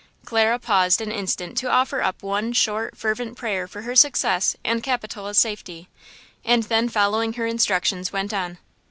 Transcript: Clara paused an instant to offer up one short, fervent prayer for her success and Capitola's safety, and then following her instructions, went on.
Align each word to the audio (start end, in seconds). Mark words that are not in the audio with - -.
Clara 0.25 0.57
paused 0.57 0.99
an 0.99 1.11
instant 1.11 1.55
to 1.59 1.69
offer 1.69 2.01
up 2.01 2.23
one 2.23 2.53
short, 2.53 2.97
fervent 2.97 3.37
prayer 3.37 3.67
for 3.67 3.83
her 3.83 3.95
success 3.95 4.55
and 4.63 4.81
Capitola's 4.81 5.37
safety, 5.37 5.89
and 6.43 6.63
then 6.63 6.89
following 6.89 7.33
her 7.33 7.45
instructions, 7.45 8.11
went 8.11 8.33
on. 8.33 8.57